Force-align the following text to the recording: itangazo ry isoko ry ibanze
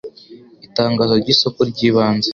itangazo 0.67 1.13
ry 1.21 1.27
isoko 1.35 1.59
ry 1.71 1.79
ibanze 1.89 2.29